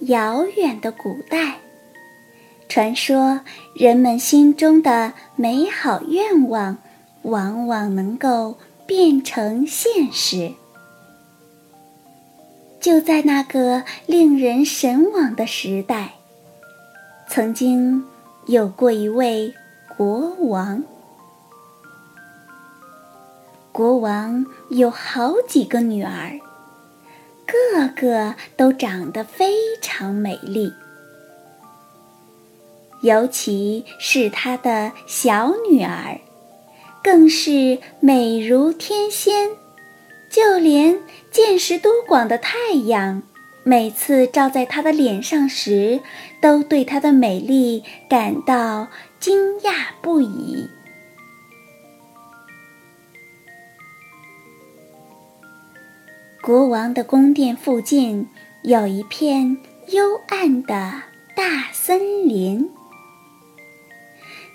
[0.00, 1.58] 遥远的古代，
[2.68, 3.40] 传说
[3.74, 6.76] 人们心中的美好愿望，
[7.22, 10.52] 往往能够变成现实。
[12.80, 16.14] 就在那个令人神往的时代，
[17.28, 18.04] 曾经
[18.46, 19.54] 有过一位
[19.96, 20.82] 国王。
[23.72, 26.38] 国王有好几个女儿。
[27.46, 30.72] 个个都长得非常美丽，
[33.02, 36.18] 尤其是他的小女儿，
[37.02, 39.50] 更是美如天仙。
[40.30, 40.98] 就连
[41.30, 43.22] 见识多广的太阳，
[43.62, 46.00] 每次照在她的脸上时，
[46.40, 48.88] 都对她的美丽感到
[49.20, 50.68] 惊讶不已。
[56.44, 58.28] 国王的宫殿附近
[58.60, 59.56] 有一片
[59.88, 60.92] 幽暗的
[61.34, 62.68] 大森林，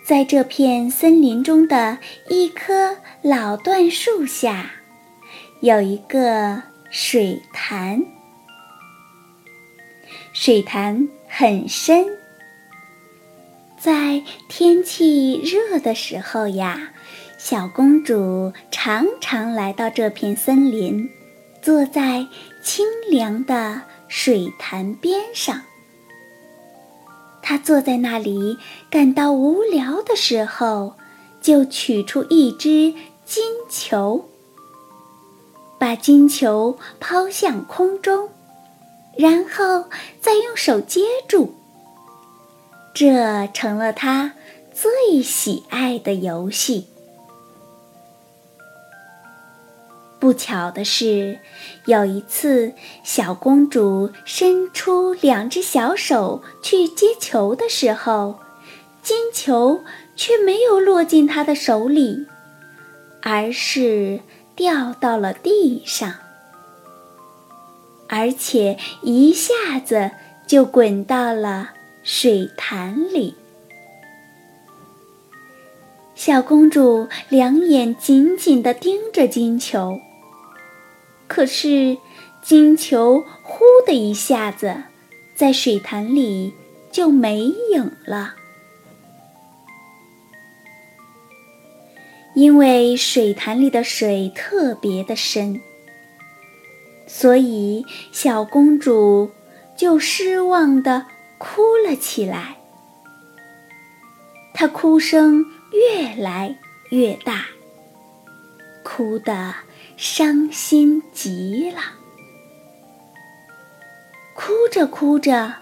[0.06, 1.98] 在这片森林中的
[2.30, 4.70] 一棵老椴树下，
[5.62, 8.06] 有一个水潭。
[10.32, 12.06] 水潭很深，
[13.80, 16.92] 在天气热的时候呀，
[17.40, 21.10] 小公主常常来到这片森林。
[21.62, 22.26] 坐在
[22.64, 25.62] 清凉的水潭边上，
[27.42, 28.58] 他坐在那里，
[28.90, 30.96] 感到无聊的时候，
[31.42, 32.94] 就取出一只
[33.26, 34.26] 金球，
[35.78, 38.30] 把金球抛向空中，
[39.18, 39.86] 然后
[40.22, 41.56] 再用手接住。
[42.94, 44.34] 这成了他
[44.74, 46.89] 最喜爱的游戏。
[50.20, 51.40] 不巧的是，
[51.86, 58.38] 有一次，小公主伸出两只小手去接球的时候，
[59.02, 59.82] 金球
[60.18, 62.28] 却没有落进她的手里，
[63.22, 64.20] 而是
[64.58, 66.14] 掉到了地上，
[68.10, 70.12] 而且一下子
[70.46, 71.70] 就滚到了
[72.04, 73.36] 水潭里。
[76.14, 79.98] 小公主两眼紧紧地盯着金球。
[81.30, 81.98] 可是，
[82.42, 84.84] 金球呼的一下子，
[85.36, 86.54] 在水潭里
[86.92, 88.34] 就没影了。
[92.34, 95.62] 因为水潭里的水特别的深，
[97.06, 99.30] 所以小公主
[99.78, 101.06] 就失望的
[101.38, 102.58] 哭了起来。
[104.54, 106.58] 她哭声越来
[106.90, 107.46] 越大，
[108.84, 109.54] 哭的。
[110.02, 111.82] 伤心极了，
[114.34, 115.56] 哭着哭着，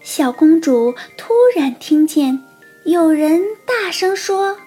[0.00, 2.40] 小公主突然听见
[2.84, 4.58] 有人大声说：“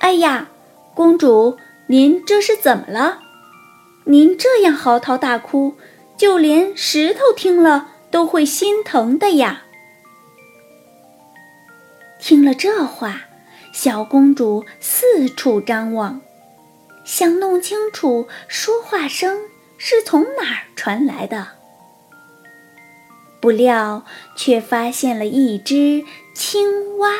[0.00, 0.50] 哎呀，
[0.92, 1.56] 公主，
[1.86, 3.20] 您这是怎么了？
[4.04, 5.74] 您这样嚎啕大哭，
[6.18, 9.62] 就连石头听了都会心疼的呀！”
[12.20, 13.22] 听了这话，
[13.72, 16.20] 小公主四处张望。
[17.12, 19.42] 想弄清楚说话声
[19.76, 21.46] 是从哪儿传来的，
[23.38, 26.02] 不料却发现了一只
[26.34, 27.10] 青蛙。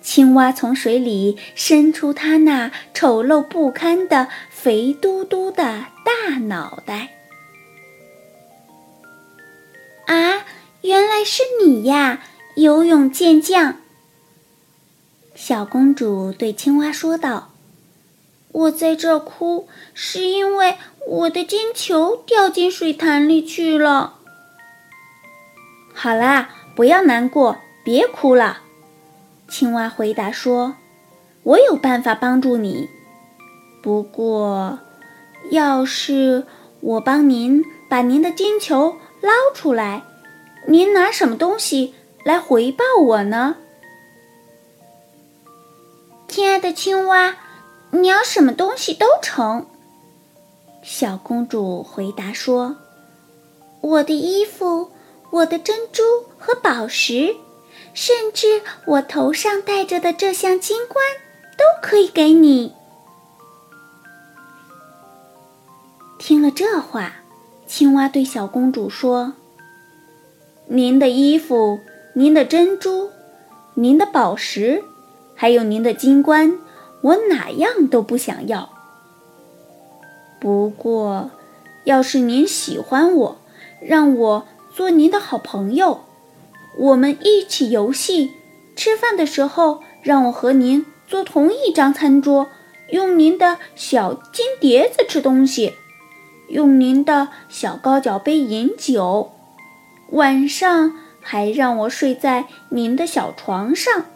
[0.00, 7.08] 青蛙从水里伸出它那丑陋不堪的肥嘟嘟的大脑袋。
[10.06, 10.46] 啊，
[10.82, 12.22] 原来是你呀，
[12.54, 13.78] 游泳健将！
[15.34, 17.51] 小公主对青蛙说道。
[18.52, 20.76] 我在这哭，是因为
[21.06, 24.18] 我的金球掉进水潭里去了。
[25.94, 28.60] 好啦，不要难过，别哭了。
[29.48, 30.76] 青蛙回答说
[31.44, 32.88] ：“我有办法帮助你。
[33.82, 34.78] 不过，
[35.50, 36.46] 要是
[36.80, 40.02] 我帮您把您的金球捞出来，
[40.66, 41.94] 您拿什么东西
[42.24, 43.56] 来回报我呢？”
[46.28, 47.36] 亲爱的青蛙，
[47.92, 49.66] 你要什么东西都成。”
[50.82, 52.76] 小公主回答说
[53.80, 54.90] ：“我的衣服，
[55.30, 56.02] 我的珍珠
[56.38, 57.36] 和宝石，
[57.94, 61.04] 甚至我头上戴着的这项金冠，
[61.56, 62.74] 都可以给你。”
[66.18, 67.12] 听了这话，
[67.66, 69.34] 青蛙对小公主说
[70.66, 71.78] ：“您的衣服，
[72.14, 73.10] 您的珍珠，
[73.74, 74.82] 您的宝石，
[75.34, 76.58] 还有您的金冠，
[77.02, 78.70] 我哪样都不想要。”
[80.40, 81.30] 不过，
[81.84, 83.36] 要是您喜欢我，
[83.80, 86.00] 让我做您的好朋友，
[86.78, 88.32] 我们一起游戏，
[88.74, 92.48] 吃饭的时候让我和您坐同一张餐桌，
[92.90, 95.74] 用您的小金碟子吃东西，
[96.48, 99.32] 用您的小高脚杯饮酒，
[100.10, 104.06] 晚上还让我睡在您的小床上。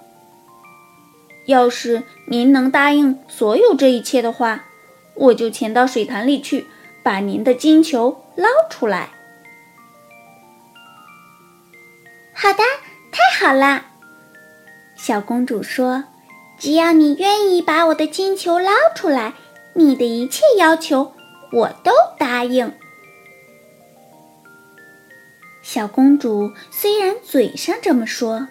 [1.47, 4.67] 要是您能答应所有这一切的话。
[5.15, 6.67] 我就潜到水潭里去，
[7.03, 9.09] 把您的金球捞出来。
[12.35, 12.59] 好的，
[13.11, 13.87] 太好了，
[14.95, 16.05] 小公主说
[16.61, 19.33] ：“只要你愿意把我的金球捞出来，
[19.73, 21.15] 你的一切要求
[21.53, 22.71] 我都答应。”
[25.65, 28.49] 小公主虽然嘴上这么说，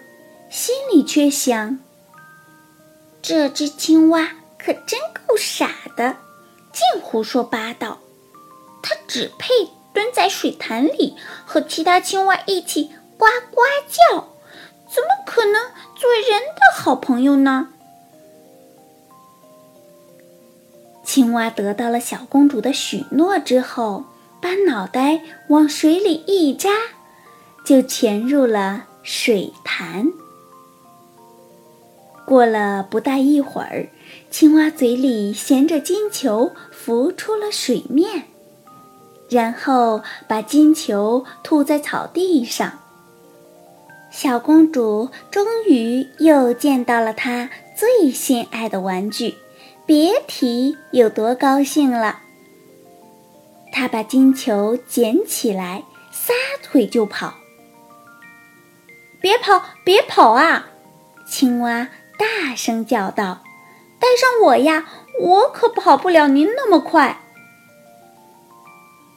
[0.50, 1.78] 心里却想
[3.28, 6.16] ：“这只青蛙可真够傻的。”
[6.72, 7.98] 净胡说八道，
[8.80, 9.48] 它只配
[9.92, 14.28] 蹲在水潭里和其他青蛙一起呱呱叫，
[14.88, 15.54] 怎么可能
[15.96, 17.70] 做人的好朋友呢？
[21.02, 24.04] 青蛙得到了小公主的许诺之后，
[24.40, 26.70] 把脑袋往水里一扎，
[27.64, 30.12] 就潜入了水潭。
[32.26, 33.86] 过了不大一会儿。
[34.30, 38.24] 青蛙嘴里衔着金球浮出了水面，
[39.30, 42.80] 然后把金球吐在草地上。
[44.10, 49.34] 小公主终于又见到了她最心爱的玩具，
[49.84, 52.20] 别提有多高兴了。
[53.72, 56.32] 她把金球捡起来，撒
[56.62, 57.34] 腿就跑。
[59.20, 60.68] 别跑，别跑啊！
[61.26, 61.88] 青蛙
[62.18, 63.42] 大声叫道。
[63.98, 64.86] 带上我呀，
[65.20, 67.20] 我可跑不了您那么快。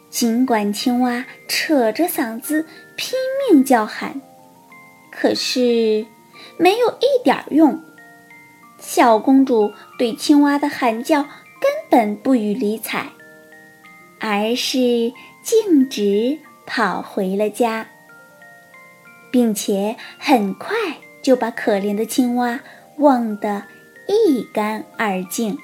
[0.10, 2.66] 尽管青蛙扯着嗓子
[2.96, 3.20] 拼
[3.52, 4.22] 命叫喊，
[5.12, 6.06] 可是
[6.58, 7.80] 没有一点用。
[8.80, 13.10] 小公主对青蛙的喊叫根本不予理睬，
[14.20, 15.14] 而是
[15.44, 17.88] 径直跑回了家，
[19.30, 20.76] 并且很快
[21.22, 22.62] 就把可怜的青蛙
[23.00, 23.64] 忘得。
[24.12, 25.56] 一干二净，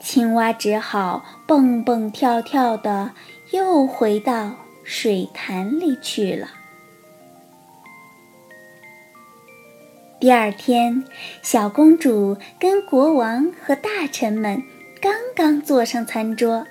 [0.00, 3.10] 青蛙只好蹦蹦跳跳的
[3.50, 4.52] 又回到
[4.82, 6.48] 水潭里去了。
[10.18, 11.04] 第二天，
[11.42, 14.62] 小公主跟国王和大臣们
[14.98, 16.66] 刚刚坐上餐桌，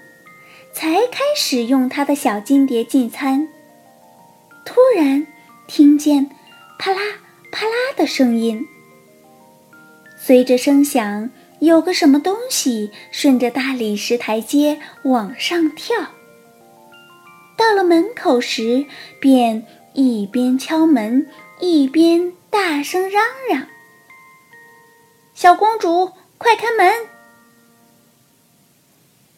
[0.73, 3.47] 才开始用她的小金碟进餐，
[4.65, 5.27] 突然
[5.67, 6.27] 听见
[6.79, 7.01] 啪啦
[7.51, 8.67] 啪啦的声音。
[10.17, 15.95] 随着声响，有个什么东西顺着大理石台阶往上跳。
[17.57, 18.85] 到了门口时，
[19.19, 21.27] 便一边敲门，
[21.59, 23.67] 一边大声嚷嚷
[25.35, 26.91] ：“小公主，快开门！”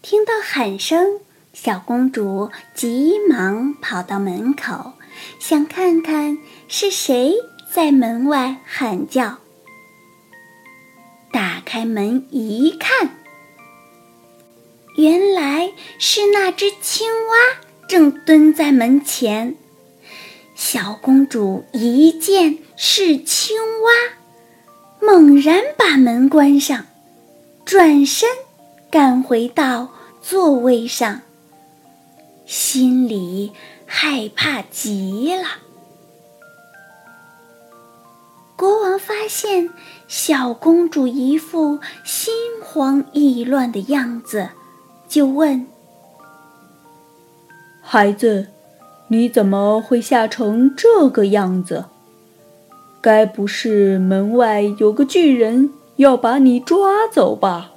[0.02, 1.20] 听到喊声，
[1.54, 4.94] 小公主急忙跑到门口，
[5.40, 7.36] 想看看是谁
[7.74, 9.40] 在门外喊叫。
[11.32, 13.10] 打开门一看，
[14.96, 17.36] 原来是那只青蛙
[17.90, 19.56] 正蹲在门前。
[20.54, 23.92] 小公主一见是青蛙，
[25.02, 26.86] 猛然把门关上，
[27.66, 28.30] 转身
[28.92, 29.90] 赶回到
[30.22, 31.22] 座位上，
[32.46, 33.52] 心里
[33.88, 35.48] 害怕极了。
[38.56, 39.70] 国王发现
[40.08, 42.34] 小公主一副心
[42.64, 44.50] 慌意乱的样子，
[45.08, 45.66] 就问
[47.82, 48.48] ：“孩子，
[49.08, 51.86] 你怎么会吓成这个样子？
[53.02, 57.72] 该不是门外有个巨人要把你抓走吧？”“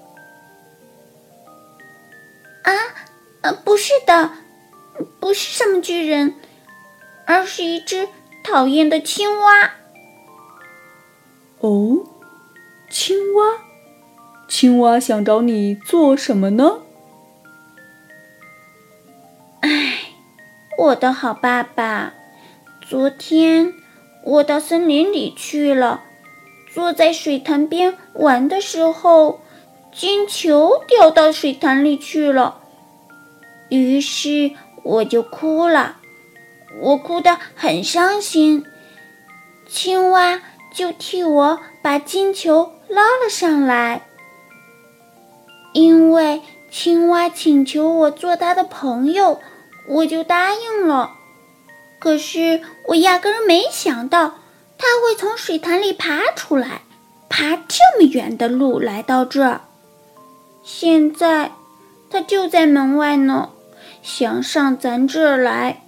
[2.63, 2.73] 啊，
[3.41, 4.31] 呃，不是的，
[5.19, 6.35] 不是什么巨人，
[7.25, 8.07] 而是一只
[8.45, 9.71] 讨厌的青蛙。”
[11.67, 11.99] 哦，
[12.89, 13.45] 青蛙
[14.47, 16.83] 青蛙想找你做什么呢？
[19.63, 19.99] 唉，
[20.79, 22.15] 我的好爸爸，
[22.81, 23.75] 昨天
[24.23, 26.05] 我到森林里去了，
[26.73, 29.41] 坐在水潭边玩的时候，
[29.93, 32.61] 金球掉到水潭里去了，
[33.71, 34.53] 于是
[34.85, 35.97] 我就哭了，
[36.81, 38.65] 我哭得很伤心。
[39.67, 40.41] 青蛙
[40.77, 44.03] 就替我把金球捞了上来。
[45.73, 49.41] 因为青蛙请求我做他的朋友，
[49.89, 51.13] 我就答应了。
[51.99, 54.35] 可是我压根儿没想到
[54.77, 56.83] 他会从水潭里爬出来，
[57.31, 59.63] 爬这么远的路来到这儿。
[60.63, 61.53] 现在
[62.11, 63.49] 他就在门外呢，
[64.03, 65.83] 想上咱这儿来。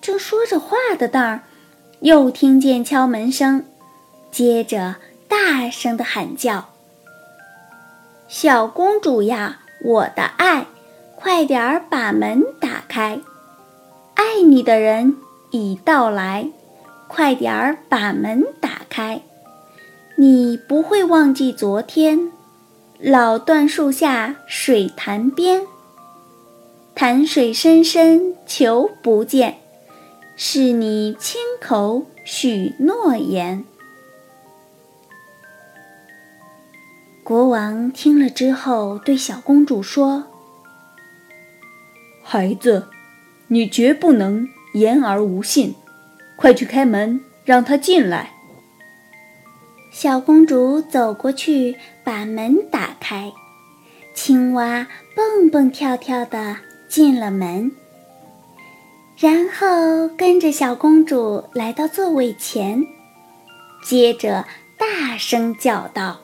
[0.00, 1.42] 正说着话的当儿，
[2.06, 3.64] 又听见敲门声，
[4.30, 4.94] 接着
[5.26, 6.68] 大声的喊叫。
[8.28, 10.66] 小公主呀，我的爱，
[11.16, 13.18] 快点儿把门打开！
[14.14, 15.16] 爱你的人
[15.50, 16.48] 已到来，
[17.08, 19.22] 快点儿把门打开！
[20.14, 22.30] 你不会忘记昨天，
[23.00, 25.66] 老椴树下水潭边，
[26.94, 29.58] 潭水深深求不见，
[30.38, 33.64] 是你亲口许诺言。
[37.24, 40.24] 国王听了之后，对小公主说
[42.22, 42.86] ：“孩子，
[43.48, 45.74] 你绝不能言而无信，
[46.36, 48.32] 快去开门，让他进来。”
[49.90, 53.32] 小公主走过去，把门打开，
[54.12, 56.58] 青蛙蹦蹦跳跳的
[56.90, 57.72] 进了门，
[59.16, 62.86] 然后跟着小公主来到座位前，
[63.82, 64.44] 接着
[64.76, 66.20] 大声叫道。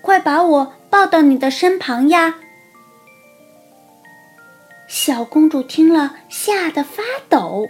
[0.00, 2.36] 快把我抱到你的身旁呀！
[4.86, 7.68] 小公主听了，吓得发抖。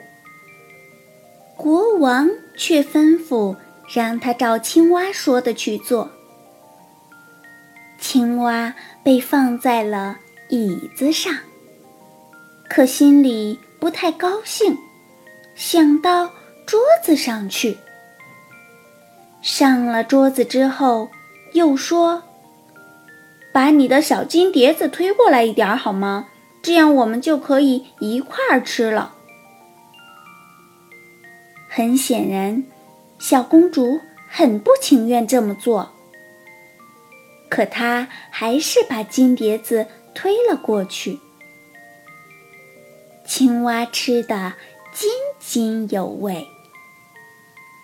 [1.57, 3.57] 国王却吩咐
[3.93, 6.11] 让她照青蛙说的去做。
[7.99, 10.19] 青蛙被放在了
[10.51, 11.35] 椅子上，
[12.69, 14.77] 可心里不太高兴，
[15.55, 16.31] 想到
[16.67, 17.77] 桌子上去。
[19.41, 21.09] 上了桌子之后，
[21.53, 22.23] 又说。
[23.51, 26.29] 把你的小金碟子推过来一点好吗？
[26.63, 29.15] 这样我们就可以一块儿吃了。
[31.69, 32.63] 很显然，
[33.19, 35.91] 小公主很不情愿这么做，
[37.49, 41.19] 可她还是把金碟子推了过去。
[43.39, 44.55] 青蛙吃得
[44.93, 46.49] 津津有味，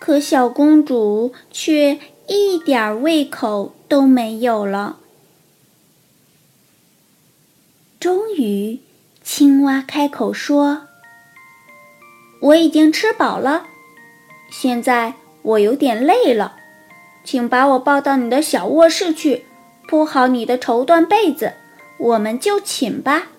[0.01, 1.97] 可小公主却
[2.27, 4.97] 一点胃口都没有了。
[8.01, 8.81] 终于，
[9.23, 10.87] 青蛙开口说
[12.41, 13.65] ：“我已经吃饱了，
[14.51, 16.57] 现在我有点累了，
[17.23, 19.45] 请把我抱到你的小卧室去，
[19.87, 21.53] 铺好你的绸缎被子，
[21.97, 23.29] 我们就寝吧。”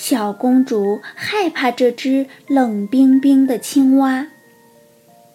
[0.00, 4.28] 小公主害怕这只冷冰冰的青蛙，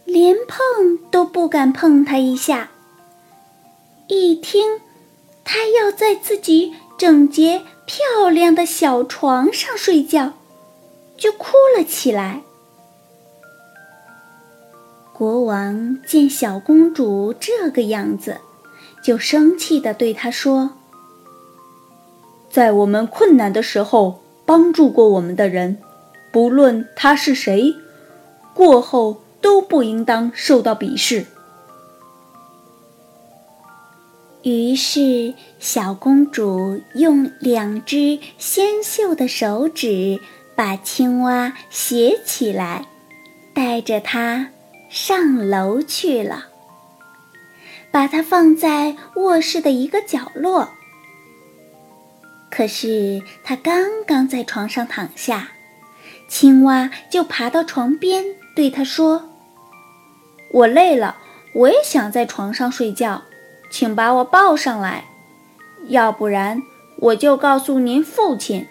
[0.06, 2.72] 连碰都不敢碰它一下。
[4.08, 4.80] 一听。
[5.44, 10.32] 他要在自己整洁漂亮的小床上睡觉，
[11.18, 12.42] 就哭了起来。
[15.12, 18.40] 国王见小公主这个样子，
[19.04, 20.78] 就生气地对她说
[22.50, 25.78] ：“在我们困难的时候帮助过我们的人，
[26.32, 27.76] 不论他是谁，
[28.54, 31.26] 过后都不应当受到鄙视。”
[34.44, 40.20] 于是，小公主用两只纤秀的手指
[40.54, 42.86] 把青蛙携起来，
[43.54, 44.50] 带着它
[44.90, 46.48] 上楼去了，
[47.90, 50.68] 把它放在卧室的一个角落。
[52.56, 55.54] 可是，他刚刚在床上躺下，
[56.28, 58.24] 青蛙就爬到床边，
[58.56, 59.30] 对他说
[60.54, 61.18] ：“我累了，
[61.56, 63.24] 我也想在床上睡觉。”
[63.72, 65.06] 请把我抱上来，
[65.88, 66.62] 要不然
[66.98, 68.68] 我就告诉您父亲。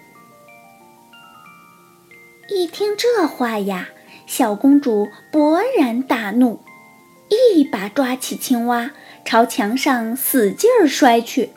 [2.48, 3.88] 一听这话呀，
[4.28, 6.60] 小公主勃然大怒，
[7.28, 8.92] 一把抓起青蛙，
[9.24, 11.50] 朝墙上使劲儿摔去。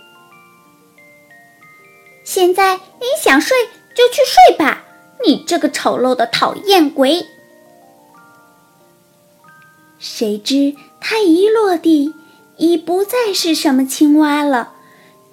[2.25, 3.55] 现在你想睡
[3.93, 4.83] 就去睡吧，
[5.23, 7.23] 你这个丑陋的讨厌鬼！
[9.99, 12.13] 谁知他一落地，
[12.57, 14.73] 已不再是什么青蛙了，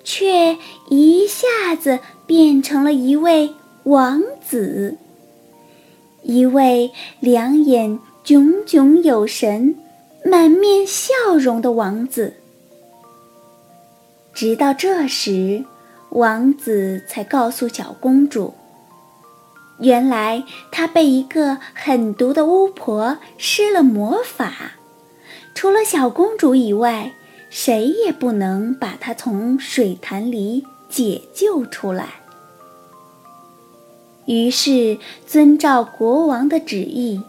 [0.04, 0.58] 却
[0.90, 4.98] 一下子变成了一位王子，
[6.22, 9.74] 一位两眼炯炯有神、
[10.26, 12.34] 满面笑容的王子。
[14.34, 15.64] 直到这时，
[16.12, 18.54] 王子才告诉小公主。
[19.78, 24.72] 原来他被一个狠毒的巫婆施了魔法，
[25.54, 27.12] 除了小公主以外，
[27.50, 32.08] 谁也不能把她从水潭里解救出来。
[34.26, 37.20] 于是，遵照国王的旨意，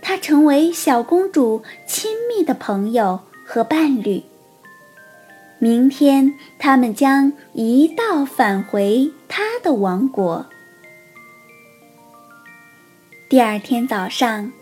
[0.00, 4.22] 他成为小公主亲密的朋友和伴侣。
[5.60, 10.46] 明天，他们将一道返回他的王国。
[13.28, 14.52] 第二天早上，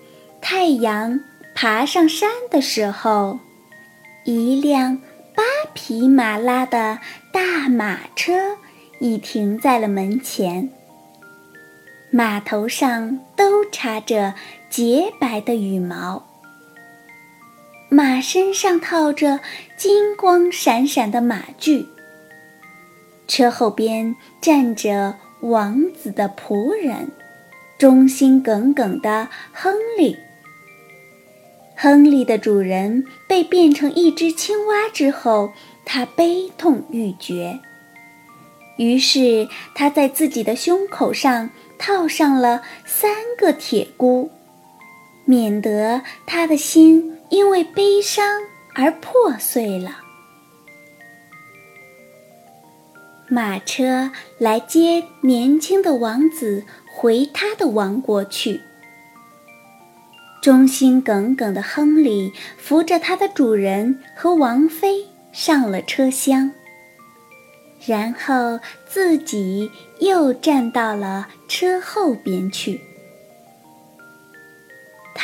[0.40, 1.20] 太阳
[1.54, 3.38] 爬上山的时候，
[4.24, 4.96] 一辆
[5.34, 5.42] 八
[5.74, 6.98] 匹马拉的
[7.30, 8.56] 大马车
[8.98, 10.70] 已停在了门前。
[12.10, 14.32] 马头上都插着
[14.70, 16.26] 洁白的羽毛，
[17.88, 19.40] 马身上套着
[19.76, 21.86] 金光闪闪的马具。
[23.28, 27.10] 车后边站着王子的仆人。
[27.78, 30.16] 忠心耿耿的亨利。
[31.76, 35.52] 亨利的主人被变成一只青蛙之后，
[35.84, 37.60] 他悲痛欲绝。
[38.78, 44.30] 于是他在自己的胸口上套上了三个铁箍，
[45.26, 48.42] 免得他的心因为悲伤
[48.74, 50.00] 而破碎了。
[53.28, 56.64] 马车来接年轻的王子。
[56.98, 58.62] 回他的王国去。
[60.40, 66.50] 忠心耿耿的亨利扶着他的主人和王妃上了车厢，
[67.86, 72.80] 然后自己又站到了车后边去。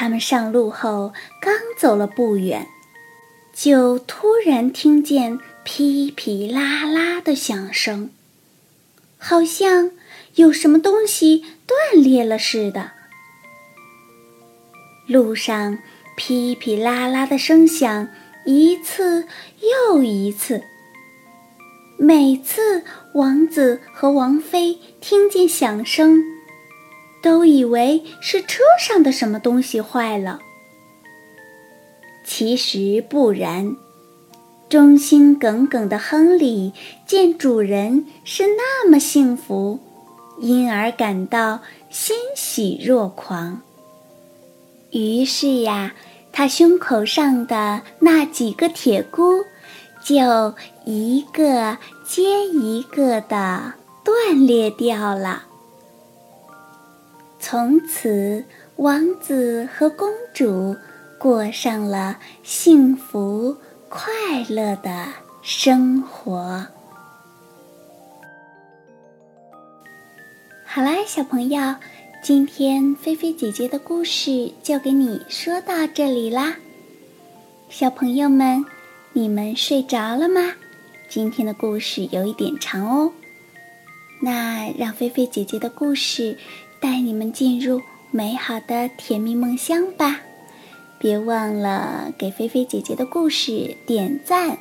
[0.03, 2.67] 他们上路后，刚走了不远，
[3.55, 8.11] 就突然听见噼噼啦啦的响声，
[9.17, 9.93] 好像
[10.35, 11.45] 有什么东西。
[11.69, 12.91] 断裂了似的，
[15.07, 15.79] 路上
[16.17, 18.09] 噼噼啦啦的声响
[18.45, 19.29] 一次
[19.87, 20.65] 又一次。
[21.97, 22.83] 每次
[23.15, 26.21] 王子和王妃听见响声，
[27.23, 30.41] 都以为是车上的什么东西坏了。
[32.25, 33.77] 其实不然，
[34.69, 36.73] 忠心耿耿的亨利
[37.07, 39.79] 见主人是那么幸福。
[40.39, 43.61] 因而感到欣喜若狂。
[44.91, 45.95] 于是呀，
[46.33, 49.45] 他胸口上的那几个铁箍，
[50.03, 50.53] 就
[50.85, 55.45] 一个接一个的断裂掉了。
[57.43, 58.45] 从此，
[58.77, 60.77] 王子和公主
[61.19, 63.55] 过上了幸福
[63.89, 64.13] 快
[64.49, 65.09] 乐的
[65.43, 66.65] 生活。
[70.65, 71.75] 好啦，小朋友，
[72.23, 76.55] 今天菲菲姐姐的故事就给你说到这里啦。
[77.69, 78.65] 小朋友们，
[79.13, 80.55] 你们睡着了吗？
[81.09, 83.13] 今天的故事有一点长哦，
[84.21, 86.39] 那让菲菲姐姐的故事
[86.83, 90.21] 带你们进入美好的甜蜜梦乡吧。
[90.99, 94.59] 别忘了给菲菲姐姐的故事点赞，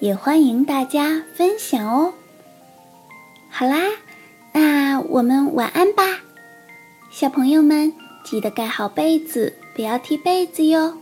[0.00, 2.12] 也欢迎大家分享哦。
[3.48, 3.78] 好啦。
[4.52, 6.02] 那我们晚安吧，
[7.12, 7.92] 小朋友们
[8.24, 10.98] 记得盖好被子，不要踢被子哟。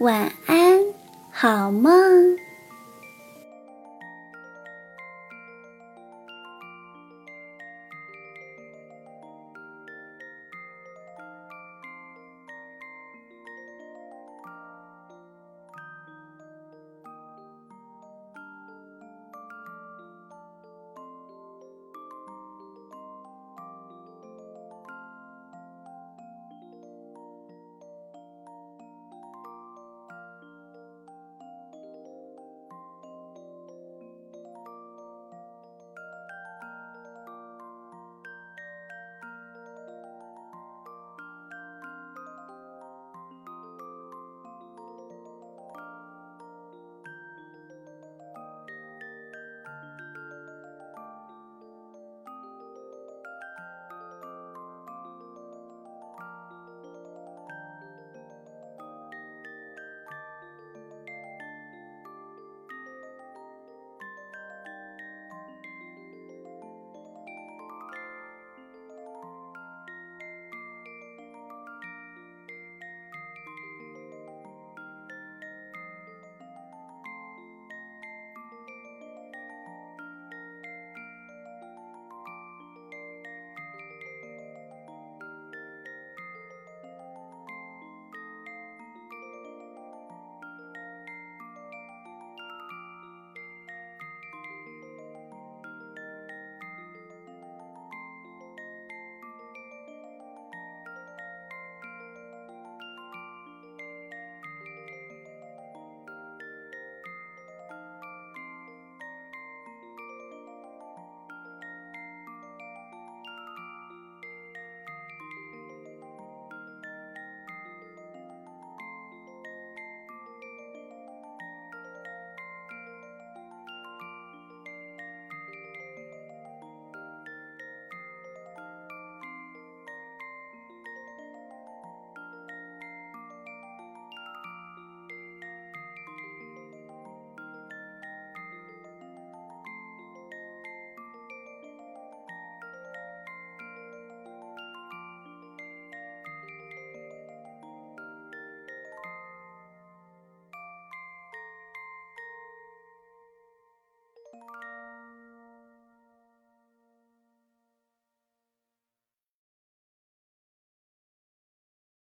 [0.00, 0.78] 晚安，
[1.30, 2.36] 好梦。